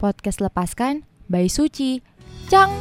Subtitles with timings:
[0.00, 2.00] Podcast Lepaskan by Suci.
[2.48, 2.72] Cang!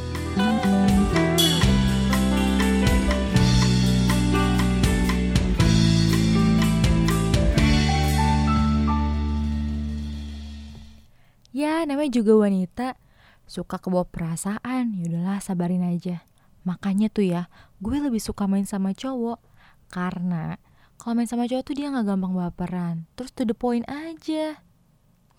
[11.51, 12.95] Ya, namanya juga wanita
[13.43, 14.95] suka kebawa perasaan.
[14.95, 16.23] Yaudahlah, sabarin aja.
[16.63, 17.51] Makanya tuh ya,
[17.83, 19.43] gue lebih suka main sama cowok.
[19.91, 20.55] Karena
[20.95, 22.95] kalau main sama cowok tuh dia nggak gampang baperan.
[23.19, 24.63] Terus to the point aja.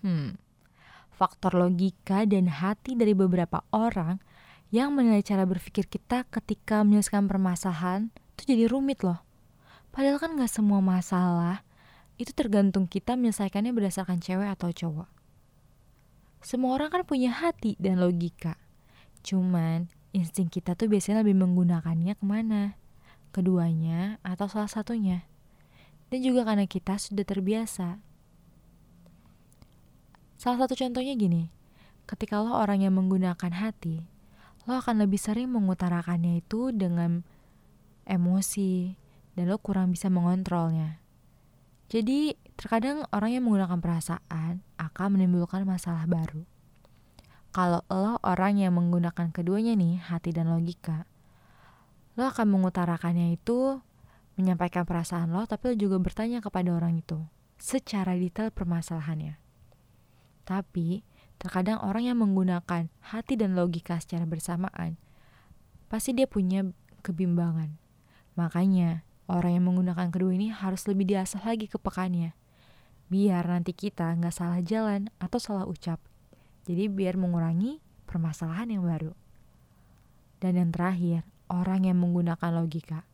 [0.04, 0.36] Hmm,
[1.20, 4.16] faktor logika dan hati dari beberapa orang
[4.72, 8.08] yang menilai cara berpikir kita ketika menyelesaikan permasalahan
[8.40, 9.20] itu jadi rumit loh.
[9.92, 11.60] Padahal kan gak semua masalah
[12.16, 15.08] itu tergantung kita menyelesaikannya berdasarkan cewek atau cowok.
[16.40, 18.56] Semua orang kan punya hati dan logika.
[19.20, 22.80] Cuman insting kita tuh biasanya lebih menggunakannya ke mana?
[23.36, 25.28] Keduanya atau salah satunya.
[26.08, 28.00] Dan juga karena kita sudah terbiasa.
[30.40, 31.52] Salah satu contohnya gini,
[32.08, 34.08] ketika lo orang yang menggunakan hati,
[34.64, 37.28] lo akan lebih sering mengutarakannya itu dengan
[38.08, 38.96] emosi,
[39.36, 40.96] dan lo kurang bisa mengontrolnya.
[41.92, 46.48] Jadi, terkadang orang yang menggunakan perasaan akan menimbulkan masalah baru.
[47.52, 51.04] Kalau lo orang yang menggunakan keduanya nih, hati dan logika,
[52.16, 53.76] lo akan mengutarakannya itu
[54.40, 57.20] menyampaikan perasaan lo, tapi lo juga bertanya kepada orang itu
[57.60, 59.49] secara detail permasalahannya.
[60.50, 61.06] Tapi,
[61.38, 64.98] terkadang orang yang menggunakan hati dan logika secara bersamaan,
[65.86, 66.66] pasti dia punya
[67.06, 67.78] kebimbangan.
[68.34, 72.34] Makanya, orang yang menggunakan kedua ini harus lebih diasah lagi kepekannya.
[73.06, 76.02] Biar nanti kita nggak salah jalan atau salah ucap.
[76.66, 77.78] Jadi biar mengurangi
[78.10, 79.14] permasalahan yang baru.
[80.42, 83.06] Dan yang terakhir, orang yang menggunakan logika.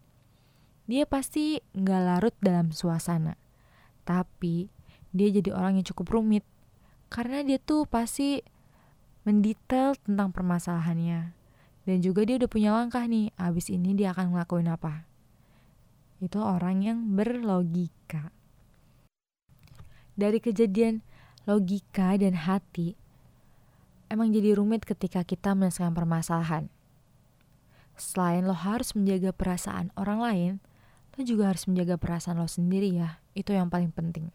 [0.88, 3.36] Dia pasti nggak larut dalam suasana.
[4.08, 4.72] Tapi
[5.12, 6.48] dia jadi orang yang cukup rumit.
[7.06, 8.42] Karena dia tuh pasti
[9.22, 11.34] mendetail tentang permasalahannya.
[11.86, 15.06] Dan juga dia udah punya langkah nih, abis ini dia akan ngelakuin apa
[16.20, 18.32] itu orang yang berlogika.
[20.16, 21.04] Dari kejadian
[21.44, 22.96] logika dan hati,
[24.08, 26.72] emang jadi rumit ketika kita menyelesaikan permasalahan.
[27.96, 30.52] Selain lo harus menjaga perasaan orang lain,
[31.16, 33.20] lo juga harus menjaga perasaan lo sendiri ya.
[33.36, 34.32] Itu yang paling penting.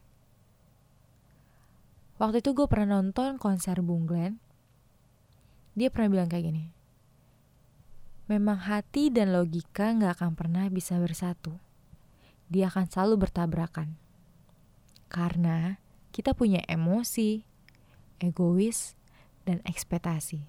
[2.22, 4.38] Waktu itu gue pernah nonton konser Bung Glenn.
[5.74, 6.70] Dia pernah bilang kayak gini.
[8.30, 11.58] Memang hati dan logika gak akan pernah bisa bersatu
[12.52, 13.96] dia akan selalu bertabrakan.
[15.08, 15.80] Karena
[16.12, 17.48] kita punya emosi,
[18.20, 19.00] egois,
[19.48, 20.44] dan ekspektasi.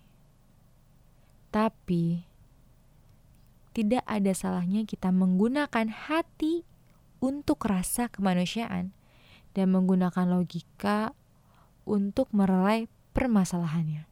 [1.54, 2.26] Tapi
[3.72, 6.66] tidak ada salahnya kita menggunakan hati
[7.22, 8.90] untuk rasa kemanusiaan
[9.54, 11.14] dan menggunakan logika
[11.88, 14.06] untuk merelai permasalahannya.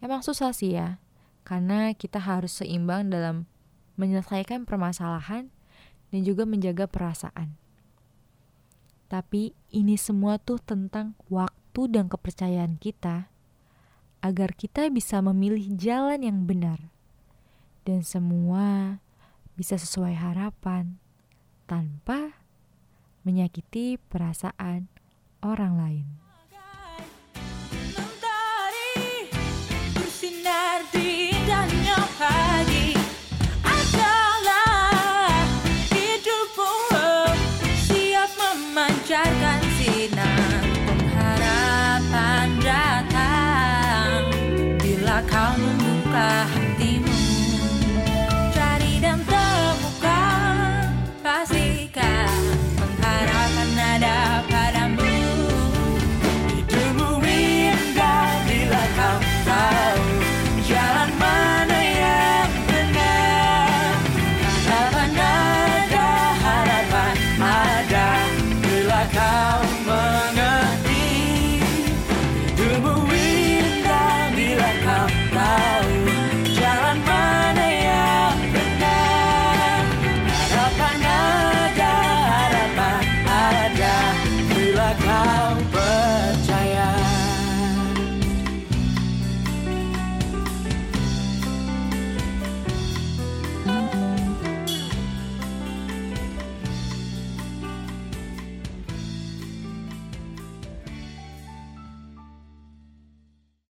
[0.00, 1.00] Emang susah sih ya,
[1.42, 3.48] karena kita harus seimbang dalam
[3.96, 5.48] menyelesaikan permasalahan
[6.12, 7.56] dan juga menjaga perasaan.
[9.06, 13.30] Tapi ini semua tuh tentang waktu dan kepercayaan kita
[14.20, 16.90] agar kita bisa memilih jalan yang benar
[17.86, 18.98] dan semua
[19.54, 20.98] bisa sesuai harapan
[21.70, 22.42] tanpa
[23.22, 24.90] menyakiti perasaan
[25.46, 26.25] orang lain.